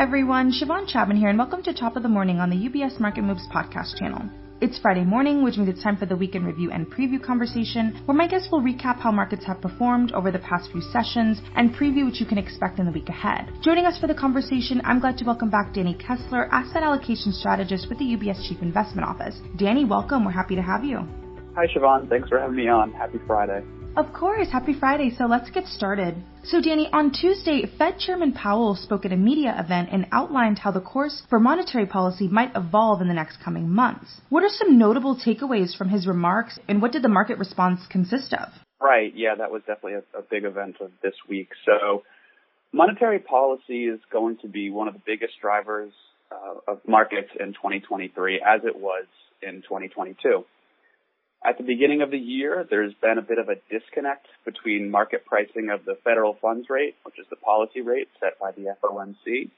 everyone, 0.00 0.50
Siobhan 0.50 0.88
Chapman 0.88 1.18
here, 1.18 1.28
and 1.28 1.36
welcome 1.36 1.62
to 1.62 1.74
Top 1.74 1.94
of 1.94 2.02
the 2.02 2.08
Morning 2.08 2.38
on 2.38 2.48
the 2.48 2.56
UBS 2.56 2.98
Market 2.98 3.20
Moves 3.20 3.46
podcast 3.54 3.98
channel. 3.98 4.22
It's 4.62 4.78
Friday 4.78 5.04
morning, 5.04 5.44
which 5.44 5.58
means 5.58 5.68
it's 5.68 5.82
time 5.82 5.98
for 5.98 6.06
the 6.06 6.16
weekend 6.16 6.46
review 6.46 6.70
and 6.70 6.90
preview 6.90 7.22
conversation, 7.22 8.00
where 8.06 8.16
my 8.16 8.26
guests 8.26 8.48
will 8.50 8.62
recap 8.62 8.98
how 8.98 9.12
markets 9.12 9.44
have 9.44 9.60
performed 9.60 10.12
over 10.12 10.30
the 10.30 10.38
past 10.38 10.72
few 10.72 10.80
sessions 10.80 11.42
and 11.54 11.74
preview 11.74 12.06
what 12.06 12.14
you 12.14 12.24
can 12.24 12.38
expect 12.38 12.78
in 12.78 12.86
the 12.86 12.92
week 12.92 13.10
ahead. 13.10 13.52
Joining 13.60 13.84
us 13.84 13.98
for 14.00 14.06
the 14.06 14.14
conversation, 14.14 14.80
I'm 14.84 15.00
glad 15.00 15.18
to 15.18 15.24
welcome 15.26 15.50
back 15.50 15.74
Danny 15.74 15.92
Kessler, 15.92 16.48
asset 16.50 16.82
allocation 16.82 17.30
strategist 17.30 17.90
with 17.90 17.98
the 17.98 18.16
UBS 18.16 18.48
Chief 18.48 18.62
Investment 18.62 19.06
Office. 19.06 19.38
Danny, 19.58 19.84
welcome. 19.84 20.24
We're 20.24 20.30
happy 20.30 20.54
to 20.54 20.62
have 20.62 20.82
you. 20.82 21.06
Hi, 21.56 21.66
Siobhan. 21.76 22.08
Thanks 22.08 22.30
for 22.30 22.40
having 22.40 22.56
me 22.56 22.68
on. 22.68 22.90
Happy 22.92 23.18
Friday. 23.26 23.62
Of 23.96 24.12
course. 24.12 24.48
Happy 24.50 24.72
Friday. 24.72 25.10
So 25.16 25.26
let's 25.26 25.50
get 25.50 25.66
started. 25.66 26.14
So, 26.44 26.60
Danny, 26.60 26.88
on 26.92 27.10
Tuesday, 27.10 27.66
Fed 27.76 27.98
Chairman 27.98 28.32
Powell 28.32 28.76
spoke 28.76 29.04
at 29.04 29.12
a 29.12 29.16
media 29.16 29.54
event 29.58 29.88
and 29.92 30.06
outlined 30.12 30.58
how 30.58 30.70
the 30.70 30.80
course 30.80 31.22
for 31.28 31.40
monetary 31.40 31.86
policy 31.86 32.28
might 32.28 32.56
evolve 32.56 33.02
in 33.02 33.08
the 33.08 33.14
next 33.14 33.42
coming 33.44 33.68
months. 33.68 34.20
What 34.28 34.44
are 34.44 34.48
some 34.48 34.78
notable 34.78 35.16
takeaways 35.16 35.76
from 35.76 35.88
his 35.88 36.06
remarks, 36.06 36.58
and 36.68 36.80
what 36.80 36.92
did 36.92 37.02
the 37.02 37.08
market 37.08 37.38
response 37.38 37.80
consist 37.90 38.32
of? 38.32 38.48
Right. 38.80 39.12
Yeah, 39.14 39.34
that 39.36 39.50
was 39.50 39.62
definitely 39.66 39.94
a, 39.94 40.18
a 40.18 40.22
big 40.22 40.44
event 40.44 40.76
of 40.80 40.92
this 41.02 41.14
week. 41.28 41.50
So, 41.66 42.04
monetary 42.72 43.18
policy 43.18 43.84
is 43.84 44.00
going 44.10 44.38
to 44.38 44.48
be 44.48 44.70
one 44.70 44.88
of 44.88 44.94
the 44.94 45.02
biggest 45.04 45.34
drivers 45.42 45.92
uh, 46.30 46.72
of 46.72 46.80
markets 46.86 47.30
in 47.38 47.48
2023, 47.48 48.40
as 48.40 48.62
it 48.64 48.78
was 48.78 49.04
in 49.42 49.62
2022. 49.62 50.44
At 51.42 51.56
the 51.56 51.64
beginning 51.64 52.02
of 52.02 52.10
the 52.10 52.18
year, 52.18 52.66
there's 52.68 52.92
been 53.00 53.16
a 53.16 53.22
bit 53.22 53.38
of 53.38 53.48
a 53.48 53.56
disconnect 53.70 54.26
between 54.44 54.90
market 54.90 55.24
pricing 55.24 55.70
of 55.70 55.86
the 55.86 55.96
federal 56.04 56.34
funds 56.34 56.68
rate, 56.68 56.96
which 57.04 57.18
is 57.18 57.26
the 57.30 57.36
policy 57.36 57.80
rate 57.80 58.08
set 58.20 58.38
by 58.38 58.52
the 58.52 58.74
FOMC, 58.82 59.50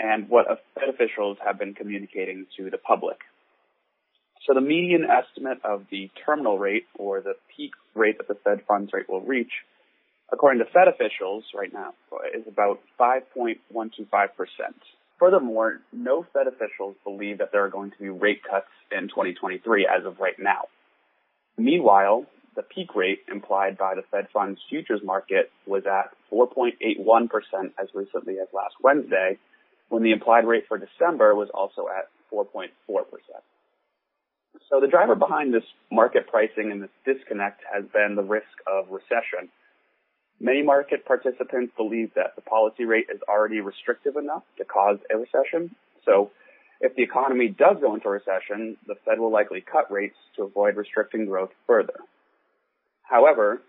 and 0.00 0.28
what 0.28 0.46
Fed 0.74 0.88
officials 0.88 1.38
have 1.44 1.60
been 1.60 1.74
communicating 1.74 2.46
to 2.56 2.70
the 2.70 2.78
public. 2.78 3.18
So 4.46 4.54
the 4.54 4.60
median 4.60 5.04
estimate 5.04 5.58
of 5.64 5.84
the 5.92 6.10
terminal 6.26 6.58
rate 6.58 6.86
or 6.96 7.20
the 7.20 7.34
peak 7.56 7.70
rate 7.94 8.18
that 8.18 8.26
the 8.26 8.34
Fed 8.34 8.62
funds 8.66 8.92
rate 8.92 9.08
will 9.08 9.20
reach, 9.20 9.52
according 10.32 10.58
to 10.64 10.70
Fed 10.72 10.88
officials 10.88 11.44
right 11.54 11.72
now, 11.72 11.94
is 12.34 12.48
about 12.48 12.80
5.125%. 12.98 14.28
Furthermore, 15.20 15.80
no 15.92 16.26
Fed 16.32 16.48
officials 16.48 16.96
believe 17.04 17.38
that 17.38 17.52
there 17.52 17.64
are 17.64 17.70
going 17.70 17.92
to 17.92 17.98
be 17.98 18.08
rate 18.08 18.42
cuts 18.42 18.66
in 18.90 19.06
2023 19.06 19.86
as 19.86 20.04
of 20.04 20.18
right 20.18 20.34
now. 20.40 20.62
Meanwhile, 21.56 22.26
the 22.54 22.62
peak 22.62 22.94
rate 22.94 23.20
implied 23.30 23.78
by 23.78 23.94
the 23.94 24.02
Fed 24.10 24.28
funds 24.32 24.60
futures 24.68 25.00
market 25.02 25.50
was 25.66 25.84
at 25.86 26.10
4.81% 26.30 27.28
as 27.80 27.88
recently 27.94 28.38
as 28.38 28.48
last 28.52 28.74
Wednesday, 28.82 29.38
when 29.88 30.02
the 30.02 30.12
implied 30.12 30.46
rate 30.46 30.64
for 30.68 30.78
December 30.78 31.34
was 31.34 31.48
also 31.54 31.86
at 31.88 32.08
4.4%. 32.32 32.68
So 34.68 34.80
the 34.80 34.86
driver 34.86 35.14
behind 35.14 35.52
this 35.52 35.64
market 35.90 36.26
pricing 36.28 36.72
and 36.72 36.82
this 36.82 36.90
disconnect 37.04 37.62
has 37.72 37.84
been 37.92 38.16
the 38.16 38.22
risk 38.22 38.52
of 38.66 38.90
recession. 38.90 39.50
Many 40.40 40.62
market 40.62 41.04
participants 41.04 41.72
believe 41.76 42.12
that 42.14 42.34
the 42.36 42.42
policy 42.42 42.84
rate 42.84 43.06
is 43.12 43.20
already 43.28 43.60
restrictive 43.60 44.16
enough 44.16 44.42
to 44.58 44.64
cause 44.64 44.98
a 45.12 45.16
recession. 45.16 45.74
So 46.04 46.30
if 46.82 46.96
the 46.96 47.02
economy 47.02 47.48
does 47.48 47.76
go 47.80 47.94
into 47.94 48.08
recession, 48.08 48.76
the 48.88 48.96
Fed 49.06 49.20
will 49.20 49.30
likely 49.30 49.60
cut 49.60 49.90
rates 49.90 50.16
to 50.36 50.42
avoid 50.42 50.76
restricting 50.76 51.26
growth 51.26 51.50
further. 51.66 51.94
However, 53.04 53.62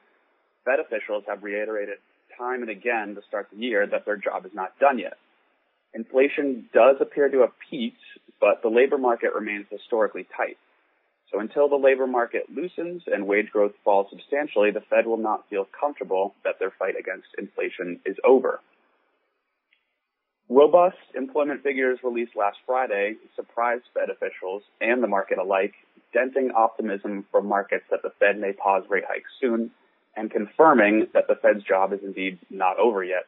Fed 0.65 0.79
officials 0.79 1.23
have 1.27 1.43
reiterated 1.43 1.99
time 2.37 2.61
and 2.61 2.71
again 2.71 3.13
to 3.13 3.21
start 3.27 3.47
the 3.51 3.59
year 3.59 3.85
that 3.85 4.05
their 4.05 4.17
job 4.17 4.47
is 4.47 4.51
not 4.53 4.77
done 4.79 4.97
yet. 4.97 5.17
Inflation 5.93 6.67
does 6.73 6.95
appear 6.99 7.29
to 7.29 7.41
have 7.41 7.51
peaked, 7.69 8.01
but 8.41 8.63
the 8.63 8.69
labor 8.69 8.97
market 8.97 9.35
remains 9.35 9.67
historically 9.69 10.25
tight. 10.35 10.57
So 11.31 11.39
until 11.39 11.69
the 11.69 11.75
labor 11.75 12.07
market 12.07 12.45
loosens 12.49 13.03
and 13.05 13.27
wage 13.27 13.51
growth 13.51 13.73
falls 13.83 14.07
substantially, 14.09 14.71
the 14.71 14.81
Fed 14.89 15.05
will 15.05 15.17
not 15.17 15.47
feel 15.49 15.67
comfortable 15.79 16.33
that 16.43 16.57
their 16.59 16.71
fight 16.71 16.95
against 16.99 17.27
inflation 17.37 17.99
is 18.05 18.17
over. 18.23 18.59
Robust 20.53 20.97
employment 21.15 21.63
figures 21.63 21.97
released 22.03 22.35
last 22.35 22.57
Friday 22.67 23.15
surprised 23.35 23.85
Fed 23.91 24.11
officials 24.11 24.61
and 24.79 25.01
the 25.01 25.07
market 25.07 25.39
alike, 25.39 25.73
denting 26.13 26.51
optimism 26.55 27.25
from 27.31 27.47
markets 27.47 27.85
that 27.89 28.03
the 28.03 28.11
Fed 28.19 28.39
may 28.39 28.53
pause 28.53 28.83
rate 28.87 29.05
hikes 29.07 29.31
soon 29.41 29.71
and 30.15 30.29
confirming 30.29 31.07
that 31.15 31.27
the 31.27 31.33
Fed's 31.41 31.63
job 31.63 31.91
is 31.91 32.01
indeed 32.03 32.37
not 32.51 32.77
over 32.77 33.03
yet. 33.03 33.23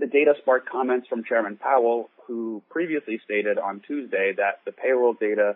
The 0.00 0.08
data 0.08 0.34
sparked 0.42 0.68
comments 0.68 1.06
from 1.06 1.22
Chairman 1.22 1.56
Powell, 1.56 2.10
who 2.26 2.60
previously 2.70 3.20
stated 3.24 3.56
on 3.56 3.80
Tuesday 3.86 4.32
that 4.36 4.58
the 4.64 4.72
payroll 4.72 5.12
data 5.12 5.54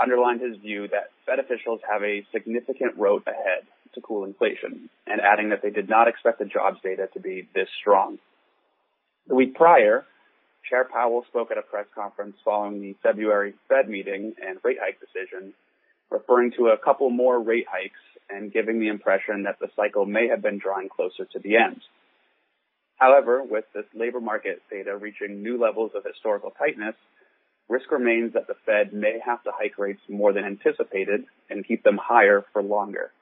underlined 0.00 0.40
his 0.40 0.56
view 0.56 0.88
that 0.88 1.10
Fed 1.26 1.38
officials 1.38 1.80
have 1.86 2.02
a 2.02 2.24
significant 2.32 2.96
road 2.96 3.24
ahead 3.26 3.66
to 3.92 4.00
cool 4.00 4.24
inflation, 4.24 4.88
and 5.06 5.20
adding 5.20 5.50
that 5.50 5.60
they 5.60 5.68
did 5.68 5.90
not 5.90 6.08
expect 6.08 6.38
the 6.38 6.46
jobs 6.46 6.78
data 6.82 7.10
to 7.12 7.20
be 7.20 7.46
this 7.54 7.68
strong. 7.78 8.18
The 9.30 9.36
week 9.36 9.54
prior, 9.54 10.04
Chair 10.68 10.88
Powell 10.92 11.24
spoke 11.28 11.52
at 11.52 11.56
a 11.56 11.62
press 11.62 11.86
conference 11.94 12.34
following 12.44 12.80
the 12.80 12.96
February 13.00 13.54
Fed 13.68 13.88
meeting 13.88 14.34
and 14.44 14.58
rate 14.64 14.78
hike 14.82 14.98
decision, 14.98 15.54
referring 16.10 16.50
to 16.58 16.70
a 16.70 16.76
couple 16.76 17.10
more 17.10 17.40
rate 17.40 17.66
hikes 17.70 18.00
and 18.28 18.52
giving 18.52 18.80
the 18.80 18.88
impression 18.88 19.44
that 19.44 19.60
the 19.60 19.68
cycle 19.76 20.04
may 20.04 20.26
have 20.26 20.42
been 20.42 20.58
drawing 20.58 20.88
closer 20.88 21.26
to 21.26 21.38
the 21.38 21.54
end. 21.54 21.80
However, 22.96 23.44
with 23.48 23.66
this 23.72 23.84
labor 23.94 24.20
market 24.20 24.62
data 24.68 24.96
reaching 24.96 25.44
new 25.44 25.60
levels 25.60 25.92
of 25.94 26.02
historical 26.04 26.50
tightness, 26.50 26.96
risk 27.68 27.88
remains 27.92 28.32
that 28.32 28.48
the 28.48 28.56
Fed 28.66 28.92
may 28.92 29.20
have 29.24 29.44
to 29.44 29.52
hike 29.54 29.78
rates 29.78 30.02
more 30.08 30.32
than 30.32 30.42
anticipated 30.44 31.22
and 31.48 31.64
keep 31.64 31.84
them 31.84 32.00
higher 32.02 32.44
for 32.52 32.64
longer. 32.64 33.12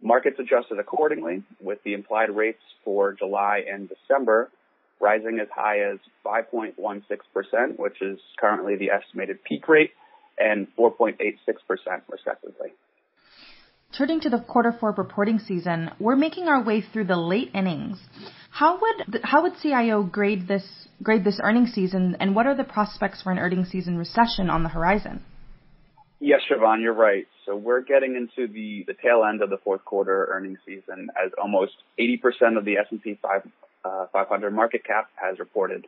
Markets 0.00 0.38
adjusted 0.38 0.78
accordingly, 0.78 1.42
with 1.60 1.82
the 1.82 1.94
implied 1.94 2.30
rates 2.30 2.62
for 2.84 3.14
July 3.14 3.64
and 3.68 3.88
December 3.88 4.52
rising 5.00 5.38
as 5.40 5.48
high 5.54 5.80
as 5.80 5.98
5.16%, 6.24 7.78
which 7.78 8.00
is 8.02 8.18
currently 8.38 8.76
the 8.76 8.90
estimated 8.90 9.42
peak 9.44 9.68
rate, 9.68 9.90
and 10.38 10.66
4.86% 10.78 11.16
respectively. 12.08 12.68
Turning 13.96 14.20
to 14.20 14.28
the 14.28 14.40
quarter 14.40 14.72
four 14.78 14.92
reporting 14.92 15.38
season, 15.38 15.90
we're 15.98 16.16
making 16.16 16.46
our 16.46 16.62
way 16.62 16.82
through 16.82 17.06
the 17.06 17.16
late 17.16 17.50
innings. 17.54 17.98
How 18.50 18.78
would 18.80 19.20
how 19.24 19.42
would 19.42 19.54
CIO 19.62 20.02
grade 20.02 20.46
this 20.46 20.88
grade 21.02 21.24
this 21.24 21.40
earnings 21.42 21.72
season, 21.72 22.16
and 22.20 22.36
what 22.36 22.46
are 22.46 22.54
the 22.54 22.64
prospects 22.64 23.22
for 23.22 23.32
an 23.32 23.38
earnings 23.38 23.70
season 23.70 23.96
recession 23.96 24.50
on 24.50 24.62
the 24.62 24.68
horizon? 24.68 25.24
Yes, 26.20 26.40
Siobhan, 26.50 26.82
you're 26.82 26.94
right. 26.94 27.26
So 27.46 27.54
we're 27.54 27.82
getting 27.82 28.16
into 28.16 28.52
the, 28.52 28.84
the 28.86 28.94
tail 28.94 29.24
end 29.28 29.40
of 29.40 29.50
the 29.50 29.58
fourth 29.58 29.84
quarter 29.84 30.28
earnings 30.30 30.58
season 30.66 31.08
as 31.24 31.30
almost 31.40 31.72
80% 31.98 32.58
of 32.58 32.64
the 32.64 32.76
S&P 32.78 33.18
5, 33.22 33.48
uh, 33.84 34.06
500 34.12 34.52
market 34.52 34.84
cap 34.84 35.10
has 35.16 35.38
reported. 35.38 35.86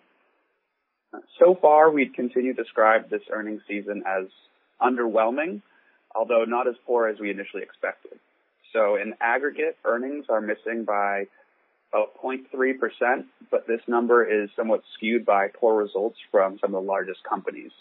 So 1.39 1.57
far, 1.61 1.91
we'd 1.91 2.15
continue 2.15 2.55
to 2.55 2.63
describe 2.63 3.11
this 3.11 3.23
earnings 3.31 3.63
season 3.67 4.05
as 4.07 4.27
underwhelming, 4.81 5.63
although 6.15 6.45
not 6.45 6.69
as 6.69 6.75
poor 6.87 7.09
as 7.09 7.19
we 7.19 7.31
initially 7.31 7.63
expected. 7.63 8.19
So 8.73 8.97
in 8.97 9.15
aggregate, 9.21 9.77
earnings 9.85 10.27
are 10.29 10.41
missing 10.41 10.85
by 10.85 11.27
about 11.93 12.23
0.3%, 12.23 13.25
but 13.51 13.67
this 13.67 13.81
number 13.89 14.25
is 14.25 14.49
somewhat 14.55 14.83
skewed 14.95 15.27
by 15.27 15.49
poor 15.49 15.83
results 15.83 16.19
from 16.31 16.59
some 16.61 16.75
of 16.75 16.85
the 16.85 16.89
largest 16.89 17.25
companies. 17.29 17.73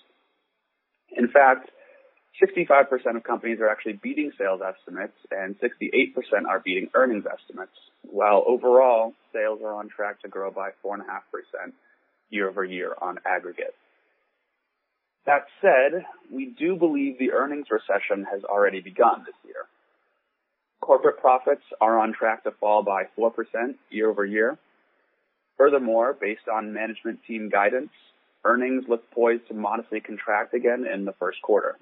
In 1.16 1.28
fact, 1.28 1.70
65% 2.42 3.18
of 3.18 3.24
companies 3.24 3.60
are 3.60 3.70
actually 3.70 4.00
beating 4.02 4.32
sales 4.38 4.62
estimates 4.62 5.18
and 5.32 5.56
68% 5.60 6.14
are 6.48 6.60
beating 6.60 6.90
earnings 6.94 7.26
estimates, 7.26 7.76
while 8.04 8.44
overall 8.48 9.14
sales 9.34 9.60
are 9.64 9.74
on 9.74 9.90
track 9.90 10.22
to 10.22 10.30
grow 10.30 10.52
by 10.52 10.70
4.5% 10.86 11.02
year 12.30 12.50
over 12.50 12.64
year 12.64 12.96
on 13.02 13.18
aggregate. 13.26 13.76
That 15.26 15.46
said, 15.62 16.06
we 16.32 16.46
do 16.58 16.76
believe 16.76 17.20
the 17.20 17.34
earnings 17.34 17.68
recession 17.70 18.26
has 18.32 18.44
already 18.44 18.80
begun 18.80 19.24
this 19.26 19.36
year. 19.46 19.68
Corporate 20.82 21.20
profits 21.20 21.64
are 21.82 22.00
on 22.00 22.14
track 22.14 22.44
to 22.44 22.52
fall 22.52 22.84
by 22.84 23.04
4% 23.18 23.32
year 23.90 24.10
over 24.10 24.26
year. 24.26 24.58
Furthermore, 25.58 26.16
based 26.20 26.48
on 26.52 26.74
management 26.74 27.20
team 27.28 27.50
guidance, 27.50 27.92
earnings 28.46 28.86
look 28.88 29.12
poised 29.12 29.48
to 29.50 29.54
modestly 29.54 30.00
contract 30.00 30.54
again 30.54 30.86
in 30.92 31.04
the 31.04 31.14
first 31.20 31.42
quarter. 31.42 31.76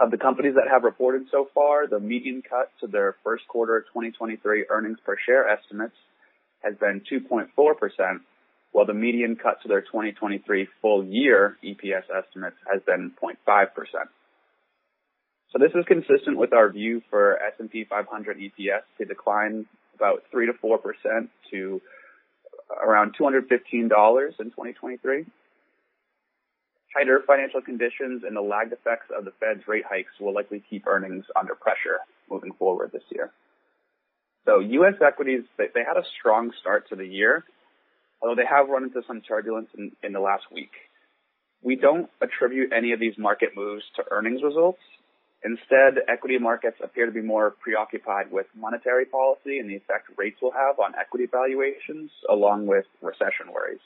Of 0.00 0.10
the 0.10 0.16
companies 0.16 0.54
that 0.54 0.70
have 0.70 0.84
reported 0.84 1.26
so 1.30 1.48
far, 1.54 1.86
the 1.86 2.00
median 2.00 2.42
cut 2.48 2.72
to 2.80 2.86
their 2.86 3.16
first 3.22 3.46
quarter 3.48 3.82
2023 3.92 4.64
earnings 4.70 4.96
per 5.04 5.14
share 5.26 5.46
estimates 5.46 5.94
has 6.64 6.74
been 6.76 7.02
2.4%, 7.12 8.20
while 8.72 8.86
the 8.86 8.94
median 8.94 9.36
cut 9.36 9.60
to 9.60 9.68
their 9.68 9.82
2023 9.82 10.68
full 10.80 11.04
year 11.04 11.58
EPS 11.62 12.04
estimates 12.16 12.56
has 12.72 12.80
been 12.86 13.12
0.5%. 13.22 13.66
So 15.52 15.58
this 15.58 15.72
is 15.74 15.84
consistent 15.86 16.38
with 16.38 16.54
our 16.54 16.70
view 16.70 17.02
for 17.10 17.38
S&P 17.58 17.84
500 17.84 18.38
EPS 18.38 18.82
to 18.96 19.04
decline 19.04 19.66
about 19.94 20.22
3 20.30 20.46
to 20.46 20.52
4% 20.54 21.28
to 21.50 21.82
around 22.82 23.16
$215 23.20 23.42
in 23.42 23.90
2023. 23.90 25.26
Tighter 26.96 27.22
financial 27.26 27.60
conditions 27.60 28.22
and 28.26 28.34
the 28.34 28.40
lagged 28.40 28.72
effects 28.72 29.06
of 29.16 29.24
the 29.24 29.32
Fed's 29.38 29.66
rate 29.68 29.84
hikes 29.88 30.10
will 30.18 30.34
likely 30.34 30.62
keep 30.68 30.86
earnings 30.86 31.24
under 31.38 31.54
pressure 31.54 32.00
moving 32.28 32.52
forward 32.52 32.90
this 32.92 33.04
year. 33.10 33.30
So 34.44 34.58
U.S. 34.58 34.94
equities, 35.04 35.44
they, 35.56 35.66
they 35.72 35.84
had 35.86 35.96
a 35.96 36.04
strong 36.18 36.50
start 36.60 36.88
to 36.88 36.96
the 36.96 37.06
year, 37.06 37.44
although 38.20 38.34
they 38.34 38.46
have 38.48 38.68
run 38.68 38.84
into 38.84 39.02
some 39.06 39.20
turbulence 39.20 39.68
in, 39.76 39.92
in 40.02 40.12
the 40.12 40.20
last 40.20 40.44
week. 40.50 40.72
We 41.62 41.76
don't 41.76 42.08
attribute 42.20 42.72
any 42.72 42.92
of 42.92 43.00
these 43.00 43.18
market 43.18 43.50
moves 43.54 43.84
to 43.96 44.04
earnings 44.10 44.42
results. 44.42 44.80
Instead, 45.44 46.02
equity 46.08 46.38
markets 46.38 46.76
appear 46.82 47.06
to 47.06 47.12
be 47.12 47.22
more 47.22 47.54
preoccupied 47.62 48.32
with 48.32 48.46
monetary 48.56 49.04
policy 49.06 49.58
and 49.58 49.70
the 49.70 49.76
effect 49.76 50.08
rates 50.16 50.36
will 50.42 50.52
have 50.52 50.78
on 50.78 50.94
equity 50.98 51.26
valuations, 51.30 52.10
along 52.28 52.66
with 52.66 52.84
recession 53.00 53.52
worries. 53.52 53.80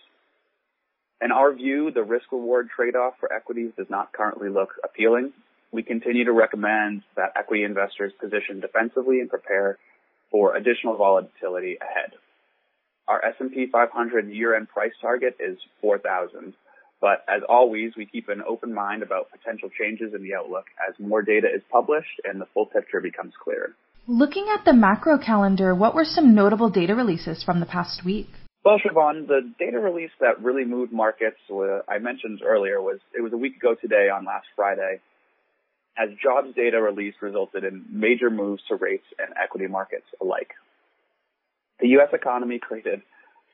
In 1.23 1.33
our 1.33 1.53
view, 1.55 1.91
the 1.91 2.03
risk 2.03 2.31
reward 2.33 2.69
trade 2.75 2.97
off 2.97 3.15
for 3.21 3.33
equities 3.33 3.73
does 3.77 3.89
not 3.89 4.13
currently 4.13 4.49
look 4.49 4.71
appealing. 4.85 5.33
We 5.73 5.83
continue 5.83 6.25
to 6.25 6.33
recommend 6.33 7.03
that 7.17 7.33
equity 7.37 7.65
investors 7.65 8.13
position 8.21 8.61
defensively 8.61 9.21
and 9.21 9.31
prepare 9.31 9.79
for 10.31 10.57
additional 10.57 10.97
volatility 10.97 11.79
ahead. 11.81 12.13
Our 13.07 13.25
S&P 13.25 13.67
500 13.71 14.29
year-end 14.29 14.69
price 14.69 14.93
target 15.01 15.37
is 15.39 15.59
4,000. 15.81 16.55
But 17.01 17.25
as 17.29 17.43
always, 17.49 17.93
we 17.97 18.07
keep 18.07 18.29
an 18.29 18.43
open 18.49 18.73
mind 18.73 19.03
about 19.03 19.31
potential 19.31 19.69
changes 19.79 20.15
in 20.15 20.23
the 20.23 20.35
outlook 20.35 20.65
as 20.89 20.95
more 20.99 21.23
data 21.23 21.49
is 21.55 21.61
published 21.71 22.21
and 22.25 22.41
the 22.41 22.47
full 22.55 22.67
picture 22.67 23.01
becomes 23.01 23.35
clearer. 23.43 23.75
Looking 24.07 24.47
at 24.55 24.65
the 24.65 24.73
macro 24.73 25.19
calendar, 25.19 25.75
what 25.75 25.95
were 25.95 26.05
some 26.05 26.35
notable 26.35 26.71
data 26.71 26.95
releases 26.95 27.43
from 27.43 27.61
the 27.61 27.67
past 27.67 28.05
week? 28.05 28.29
Well, 28.65 28.79
Siobhan, 28.79 29.27
the 29.29 29.53
data 29.59 29.79
release 29.79 30.11
that 30.21 30.43
really 30.43 30.65
moved 30.65 30.91
markets, 30.91 31.37
uh, 31.53 31.81
I 31.87 31.99
mentioned 31.99 32.41
earlier, 32.43 32.81
was 32.81 32.99
it 33.13 33.21
was 33.21 33.35
a 33.35 33.37
week 33.37 33.57
ago 33.57 33.75
today 33.75 34.09
on 34.09 34.25
last 34.25 34.47
Friday, 34.57 35.01
as 35.99 36.09
jobs 36.23 36.55
data 36.57 36.81
release 36.81 37.15
resulted 37.21 37.65
in 37.65 37.85
major 37.91 38.31
moves 38.31 38.63
to 38.69 38.77
rates 38.77 39.05
and 39.19 39.35
equity 39.37 39.67
markets 39.67 40.07
alike. 40.19 40.53
The 41.79 41.89
U.S. 41.89 42.09
economy 42.15 42.59
created 42.59 43.03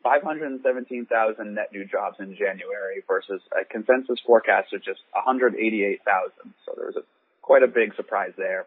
517,000 0.05 1.55
net 1.55 1.71
new 1.73 1.85
jobs 1.85 2.17
in 2.21 2.37
January 2.37 3.03
versus 3.09 3.43
a 3.51 3.65
consensus 3.65 4.21
forecast 4.25 4.73
of 4.73 4.85
just 4.85 5.01
188,000. 5.13 6.55
So 6.65 6.73
there 6.77 6.87
was 6.87 6.97
a, 6.97 7.03
quite 7.43 7.65
a 7.65 7.67
big 7.67 7.97
surprise 7.97 8.33
there. 8.37 8.67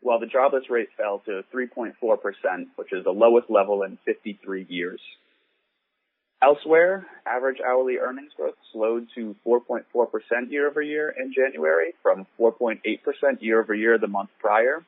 While 0.00 0.18
the 0.18 0.26
jobless 0.26 0.70
rate 0.70 0.88
fell 0.96 1.22
to 1.26 1.44
3.4%, 1.54 1.94
which 2.74 2.92
is 2.92 3.04
the 3.04 3.10
lowest 3.10 3.48
level 3.48 3.84
in 3.84 3.96
53 4.04 4.66
years. 4.68 5.00
Elsewhere, 6.40 7.04
average 7.26 7.58
hourly 7.60 7.96
earnings 7.98 8.32
growth 8.36 8.54
slowed 8.72 9.08
to 9.16 9.34
4.4% 9.44 9.82
year 10.50 10.68
over 10.68 10.80
year 10.80 11.10
in 11.18 11.32
January 11.32 11.94
from 12.02 12.26
4.8% 12.38 12.78
year 13.40 13.60
over 13.60 13.74
year 13.74 13.98
the 13.98 14.06
month 14.06 14.30
prior, 14.38 14.84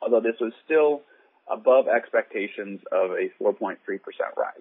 although 0.00 0.20
this 0.20 0.40
was 0.40 0.52
still 0.64 1.02
above 1.50 1.86
expectations 1.86 2.80
of 2.90 3.10
a 3.10 3.28
4.3% 3.42 3.76
rise. 4.38 4.54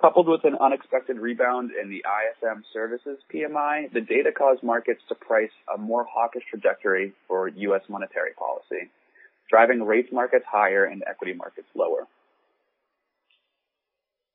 Coupled 0.00 0.28
with 0.28 0.44
an 0.44 0.56
unexpected 0.60 1.18
rebound 1.18 1.70
in 1.72 1.88
the 1.88 2.04
ISM 2.04 2.62
services 2.72 3.18
PMI, 3.32 3.92
the 3.92 4.00
data 4.00 4.30
caused 4.30 4.62
markets 4.62 5.00
to 5.08 5.16
price 5.16 5.52
a 5.72 5.78
more 5.78 6.04
hawkish 6.08 6.42
trajectory 6.48 7.12
for 7.26 7.48
U.S. 7.48 7.82
monetary 7.88 8.34
policy, 8.34 8.90
driving 9.50 9.82
rates 9.82 10.12
markets 10.12 10.44
higher 10.48 10.84
and 10.84 11.02
equity 11.08 11.32
markets 11.32 11.68
lower. 11.74 12.06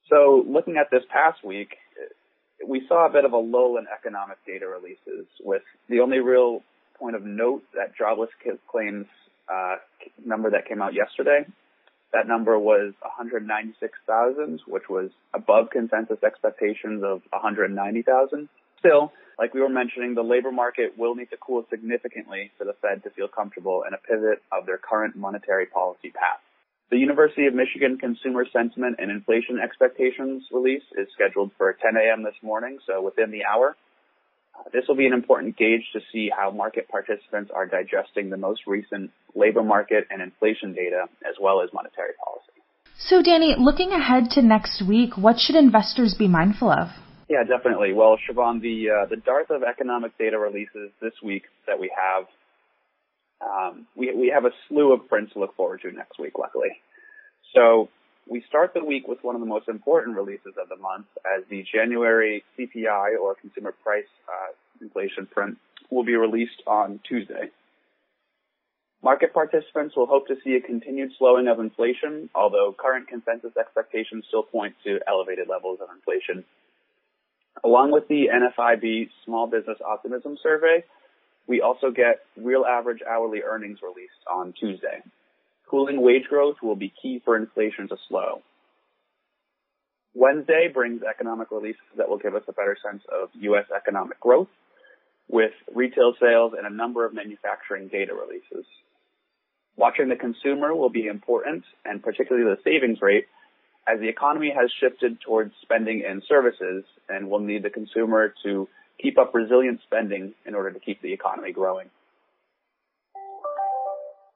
So 0.09 0.44
looking 0.47 0.77
at 0.77 0.89
this 0.91 1.03
past 1.11 1.44
week, 1.44 1.75
we 2.67 2.83
saw 2.88 3.07
a 3.07 3.09
bit 3.11 3.25
of 3.25 3.33
a 3.33 3.38
lull 3.38 3.77
in 3.77 3.85
economic 3.88 4.38
data 4.45 4.67
releases 4.67 5.27
with 5.39 5.61
the 5.88 6.01
only 6.01 6.19
real 6.19 6.61
point 6.97 7.15
of 7.15 7.23
note 7.23 7.63
that 7.73 7.95
jobless 7.97 8.29
claims 8.69 9.06
uh, 9.47 9.75
number 10.25 10.51
that 10.51 10.67
came 10.67 10.81
out 10.81 10.94
yesterday 10.94 11.45
that 12.13 12.27
number 12.27 12.57
was 12.57 12.94
196,000, 13.01 14.61
which 14.67 14.89
was 14.89 15.11
above 15.33 15.69
consensus 15.69 16.17
expectations 16.23 17.03
of 17.03 17.21
190,000. 17.29 18.50
Still, 18.79 19.11
like 19.38 19.53
we 19.53 19.61
were 19.61 19.69
mentioning, 19.69 20.15
the 20.15 20.23
labor 20.23 20.51
market 20.51 20.97
will 20.97 21.15
need 21.15 21.29
to 21.29 21.38
cool 21.38 21.65
significantly 21.69 22.51
for 22.57 22.65
the 22.65 22.73
Fed 22.81 23.03
to 23.03 23.09
feel 23.11 23.27
comfortable 23.27 23.83
in 23.88 23.94
a 23.94 23.97
pivot 23.97 24.41
of 24.51 24.65
their 24.65 24.77
current 24.77 25.15
monetary 25.15 25.65
policy 25.65 26.09
path. 26.09 26.41
The 26.91 26.97
University 26.97 27.45
of 27.45 27.53
Michigan 27.53 28.00
Consumer 28.00 28.45
Sentiment 28.51 28.95
and 28.97 29.12
Inflation 29.12 29.59
Expectations 29.59 30.44
release 30.51 30.83
is 30.97 31.07
scheduled 31.13 31.51
for 31.56 31.77
10 31.80 31.95
a.m. 31.95 32.24
this 32.24 32.33
morning, 32.41 32.80
so 32.88 33.01
within 33.01 33.30
the 33.30 33.45
hour. 33.45 33.75
This 34.74 34.86
will 34.88 34.95
be 34.95 35.06
an 35.06 35.13
important 35.13 35.56
gauge 35.56 35.86
to 35.94 36.00
see 36.12 36.30
how 36.36 36.50
market 36.50 36.89
participants 36.89 37.51
are 37.53 37.68
digesting 37.68 38.30
the 38.30 38.38
most 38.38 38.62
recent 38.65 39.12
labor 39.36 39.63
market 39.63 40.07
and 40.09 40.21
inflation 40.21 40.74
data, 40.74 41.06
as 41.21 41.36
well 41.39 41.62
as 41.62 41.69
monetary 41.74 42.13
policy. 42.25 42.59
So, 42.97 43.21
Danny, 43.21 43.56
looking 43.57 43.92
ahead 43.92 44.31
to 44.31 44.42
next 44.42 44.81
week, 44.85 45.15
what 45.15 45.39
should 45.39 45.56
investors 45.56 46.15
be 46.18 46.27
mindful 46.27 46.71
of? 46.71 46.89
Yeah, 47.30 47.44
definitely. 47.44 47.94
Well, 47.94 48.18
Siobhan, 48.27 48.62
the 48.62 48.89
uh, 48.89 49.06
the 49.06 49.15
dearth 49.15 49.51
of 49.51 49.62
economic 49.63 50.18
data 50.18 50.39
releases 50.39 50.89
this 51.00 51.13
week 51.24 51.44
that 51.68 51.80
we 51.80 51.92
have, 51.95 52.25
um, 53.41 53.88
we 53.95 54.13
we 54.13 54.31
have 54.33 54.45
a 54.45 54.51
slew 54.68 54.94
of 54.94 55.07
prints 55.07 55.33
to 55.33 55.39
look 55.39 55.56
forward 55.56 55.81
to 55.81 55.91
next 55.91 56.19
week. 56.19 56.38
Luckily, 56.38 56.69
so 57.56 57.89
we 58.27 58.44
start 58.47 58.74
the 58.74 58.83
week 58.83 59.07
with 59.07 59.24
one 59.24 59.36
of 59.36 59.41
the 59.41 59.47
most 59.47 59.68
important 59.68 60.15
releases 60.15 60.53
of 60.62 60.69
the 60.69 60.75
month 60.75 61.07
as 61.25 61.44
the 61.50 61.65
January 61.74 62.44
CPI 62.57 63.19
or 63.19 63.36
consumer 63.36 63.74
price 63.83 64.06
uh, 64.27 64.53
inflation 64.81 65.25
print 65.25 65.57
will 65.89 66.03
be 66.03 66.15
released 66.15 66.62
on 66.68 67.00
Tuesday. 67.07 67.50
Market 69.01 69.33
participants 69.33 69.95
will 69.95 70.06
hope 70.06 70.27
to 70.27 70.35
see 70.44 70.56
a 70.56 70.62
continued 70.62 71.12
slowing 71.18 71.47
of 71.47 71.59
inflation, 71.59 72.30
although 72.35 72.75
current 72.77 73.07
consensus 73.07 73.56
expectations 73.57 74.25
still 74.27 74.44
point 74.44 74.75
to 74.83 75.00
elevated 75.07 75.47
levels 75.47 75.80
of 75.81 75.88
inflation. 75.95 76.44
Along 77.63 77.92
with 77.92 78.07
the 78.09 78.27
NFIB 78.27 79.09
Small 79.25 79.47
Business 79.47 79.77
Optimism 79.85 80.38
Survey, 80.44 80.83
we 81.49 81.61
also 81.61 81.89
get 81.89 82.21
real 82.37 82.63
average 82.63 82.99
hourly 83.01 83.41
earnings 83.41 83.79
released 83.81 84.21
on 84.31 84.53
Tuesday. 84.57 85.01
Cooling 85.68 85.99
wage 85.99 86.25
growth 86.29 86.57
will 86.61 86.75
be 86.75 86.94
key 87.01 87.21
for 87.25 87.35
inflation 87.35 87.87
to 87.89 87.97
slow. 88.07 88.44
Wednesday 90.13 90.69
brings 90.71 91.01
economic 91.01 91.49
releases 91.49 91.81
that 91.97 92.07
will 92.07 92.19
give 92.19 92.35
us 92.35 92.44
a 92.47 92.53
better 92.53 92.77
sense 92.85 93.01
of 93.11 93.29
U.S. 93.33 93.65
economic 93.75 94.19
growth 94.19 94.47
with 95.27 95.51
retail 95.73 96.13
sales 96.19 96.53
and 96.56 96.68
a 96.68 96.75
number 96.75 97.06
of 97.06 97.13
manufacturing 97.13 97.87
data 97.87 98.13
releases. 98.13 98.65
Watching 99.75 100.09
the 100.09 100.15
consumer 100.15 100.75
will 100.75 100.89
be 100.89 101.07
important 101.07 101.63
and 101.83 102.03
particularly 102.03 102.45
the 102.45 102.61
savings 102.63 103.01
rate 103.01 103.25
as 103.87 103.99
the 103.99 104.09
economy 104.09 104.53
has 104.56 104.69
shifted 104.79 105.19
towards 105.21 105.53
spending 105.63 106.03
in 106.07 106.21
services 106.27 106.83
and 107.07 107.29
will 107.29 107.39
need 107.39 107.63
the 107.63 107.69
consumer 107.69 108.33
to 108.44 108.68
keep 109.01 109.18
up 109.18 109.33
resilient 109.33 109.79
spending 109.85 110.33
in 110.45 110.56
order 110.56 110.71
to 110.71 110.79
keep 110.79 111.01
the 111.01 111.13
economy 111.13 111.51
growing. 111.51 111.89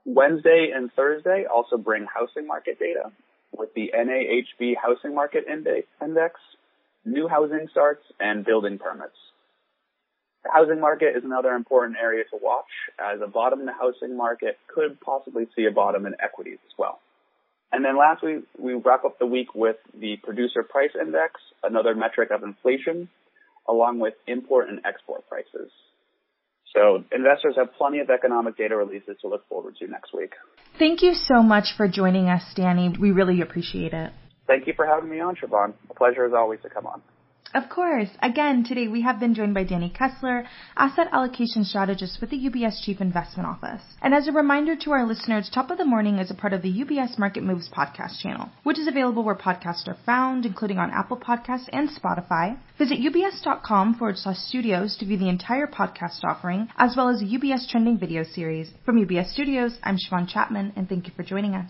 Wednesday 0.06 0.72
and 0.76 0.92
Thursday 0.94 1.46
also 1.46 1.78
bring 1.78 2.06
housing 2.14 2.46
market 2.46 2.78
data 2.80 3.12
with 3.58 3.74
the 3.74 3.92
NAHB 3.96 4.74
Housing 4.82 5.16
Market 5.16 5.46
Index, 5.48 6.36
new 7.06 7.28
housing 7.28 7.68
starts, 7.72 8.04
and 8.20 8.44
building 8.44 8.80
permits. 8.80 9.16
The 10.44 10.50
housing 10.52 10.82
market 10.82 11.16
is 11.16 11.24
another 11.24 11.52
important 11.52 11.98
area 12.02 12.24
to 12.26 12.40
watch 12.42 12.66
as 13.00 13.22
a 13.22 13.28
bottom 13.28 13.62
in 13.62 13.66
the 13.66 13.74
housing 13.74 14.18
market 14.18 14.58
could 14.68 15.00
possibly 15.00 15.48
see 15.56 15.66
a 15.66 15.72
bottom 15.72 16.06
in 16.06 16.16
equities 16.22 16.58
as 16.66 16.74
well. 16.78 17.00
And 17.72 17.84
then 17.86 17.98
lastly, 17.98 18.44
we 18.60 18.74
wrap 18.74 19.06
up 19.06 19.20
the 19.20 19.26
week 19.26 19.56
with 19.56 19.78
the 20.00 20.18
producer 20.18 20.62
price 20.64 20.92
index, 21.00 21.40
another 21.64 21.96
metric 21.96 22.30
of 22.32 22.44
inflation, 22.44 23.08
along 23.68 24.00
with 24.00 24.14
import 24.28 24.70
and 24.70 24.80
export 24.86 25.28
prices. 25.28 25.72
So 26.74 27.04
investors 27.16 27.56
have 27.58 27.74
plenty 27.78 28.00
of 28.00 28.10
economic 28.10 28.58
data 28.58 28.76
releases 28.76 29.18
to 29.22 29.28
look 29.28 29.48
forward 29.48 29.76
to 29.78 29.88
next 29.88 30.14
week. 30.14 30.34
Thank 30.80 31.04
you 31.04 31.14
so 31.14 31.44
much 31.44 31.76
for 31.78 31.88
joining 31.88 32.30
us, 32.30 32.44
Danny. 32.56 32.94
We 33.00 33.12
really 33.12 33.42
appreciate 33.42 33.94
it. 33.94 34.12
Thank 34.48 34.68
you 34.68 34.74
for 34.76 34.86
having 34.86 35.10
me 35.10 35.20
on, 35.20 35.36
Siobhan. 35.36 35.74
A 35.90 35.94
pleasure 35.94 36.26
as 36.26 36.34
always 36.34 36.60
to 36.64 36.70
come 36.70 36.88
on. 36.88 37.02
Of 37.54 37.70
course. 37.70 38.10
Again, 38.20 38.64
today 38.64 38.88
we 38.88 39.04
have 39.04 39.20
been 39.20 39.36
joined 39.36 39.54
by 39.54 39.64
Danny 39.64 39.90
Kessler, 39.90 40.44
asset 40.76 41.08
allocation 41.12 41.64
strategist 41.64 42.20
with 42.20 42.32
the 42.32 42.50
UBS 42.50 42.82
Chief 42.82 43.00
Investment 43.00 43.48
Office. 43.48 43.84
And 44.02 44.12
as 44.12 44.28
a 44.28 44.32
reminder 44.32 44.76
to 44.78 44.92
our 44.92 45.06
listeners, 45.06 45.52
Top 45.54 45.70
of 45.70 45.78
the 45.78 45.86
Morning 45.86 46.18
is 46.18 46.32
a 46.32 46.34
part 46.34 46.54
of 46.54 46.64
the 46.64 46.84
UBS 46.84 47.20
Market 47.20 47.44
Moves 47.44 47.70
podcast 47.70 48.20
channel, 48.24 48.50
which 48.64 48.80
is 48.80 48.88
available 48.88 49.24
where 49.24 49.36
podcasts 49.36 49.88
are 49.88 49.98
found, 50.04 50.48
including 50.48 50.80
on 50.80 50.90
Apple 50.90 51.18
Podcasts 51.18 51.70
and 51.72 51.90
Spotify. 51.90 52.58
Visit 52.80 52.98
ubs.com 52.98 54.00
forward 54.00 54.18
slash 54.18 54.40
studios 54.40 54.98
to 54.98 55.06
view 55.06 55.18
the 55.18 55.30
entire 55.30 55.68
podcast 55.68 56.24
offering, 56.24 56.70
as 56.78 56.96
well 56.98 57.10
as 57.10 57.22
a 57.22 57.26
UBS 57.26 57.70
trending 57.70 58.00
video 58.00 58.24
series. 58.24 58.72
From 58.84 58.98
UBS 58.98 59.32
Studios, 59.32 59.78
I'm 59.84 59.98
Siobhan 59.98 60.28
Chapman, 60.28 60.74
and 60.76 60.90
thank 60.90 61.06
you 61.06 61.14
for 61.16 61.22
joining 61.22 61.54
us. 61.54 61.70